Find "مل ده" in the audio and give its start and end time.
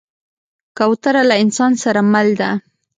2.13-2.49